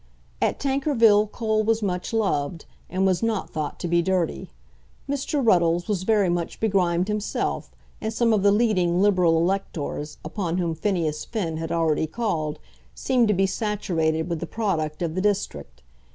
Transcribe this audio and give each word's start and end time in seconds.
At 0.41 0.59
Tankerville 0.59 1.27
coal 1.27 1.63
was 1.63 1.83
much 1.83 2.11
loved, 2.11 2.65
and 2.89 3.05
was 3.05 3.21
not 3.21 3.51
thought 3.51 3.79
to 3.81 3.87
be 3.87 4.01
dirty. 4.01 4.49
Mr. 5.07 5.39
Ruddles 5.45 5.87
was 5.87 6.01
very 6.01 6.27
much 6.27 6.59
begrimed 6.59 7.07
himself, 7.07 7.71
and 8.01 8.11
some 8.11 8.33
of 8.33 8.41
the 8.41 8.51
leading 8.51 8.99
Liberal 8.99 9.37
electors, 9.37 10.17
upon 10.25 10.57
whom 10.57 10.73
Phineas 10.73 11.23
Finn 11.25 11.57
had 11.57 11.71
already 11.71 12.07
called, 12.07 12.57
seemed 12.95 13.27
to 13.27 13.35
be 13.35 13.45
saturated 13.45 14.27
with 14.27 14.39
the 14.39 14.47
product 14.47 15.03
of 15.03 15.13
the 15.13 15.21
district. 15.21 15.83